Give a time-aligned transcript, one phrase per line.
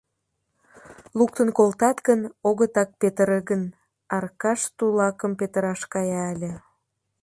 [1.17, 3.63] Луктын колтат гын, огытак петыре гын,
[4.17, 6.53] Аркаш ту лакым петыраш кая ыле.